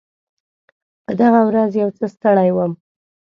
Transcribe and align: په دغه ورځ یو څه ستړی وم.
په 1.05 1.11
دغه 1.21 1.41
ورځ 1.49 1.71
یو 1.81 1.89
څه 1.97 2.05
ستړی 2.13 2.49
وم. 2.53 2.71